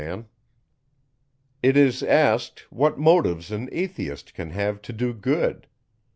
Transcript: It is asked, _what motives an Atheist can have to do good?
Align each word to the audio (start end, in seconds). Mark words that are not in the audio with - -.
It 1.61 1.77
is 1.77 2.01
asked, 2.01 2.65
_what 2.73 2.97
motives 2.97 3.51
an 3.51 3.69
Atheist 3.71 4.33
can 4.33 4.49
have 4.49 4.81
to 4.81 4.93
do 4.93 5.13
good? 5.13 5.67